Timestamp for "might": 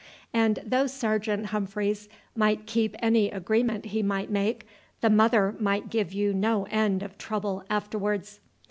2.35-2.65, 4.01-4.31, 5.59-5.91